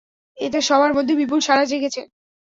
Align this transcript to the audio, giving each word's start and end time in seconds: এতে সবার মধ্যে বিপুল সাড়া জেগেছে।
এতে 0.37 0.59
সবার 0.61 0.91
মধ্যে 0.97 1.13
বিপুল 1.15 1.39
সাড়া 1.47 1.65
জেগেছে। 1.65 2.01